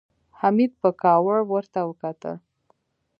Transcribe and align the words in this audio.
حميد 0.39 0.71
په 0.81 0.89
کاوړ 1.01 1.39
ورته 1.53 1.79
وکتل. 1.89 2.35